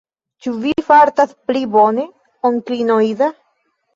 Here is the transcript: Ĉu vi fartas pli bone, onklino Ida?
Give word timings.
Ĉu 0.43 0.53
vi 0.63 0.71
fartas 0.87 1.35
pli 1.51 1.61
bone, 1.77 2.05
onklino 2.51 2.97
Ida? 3.11 3.29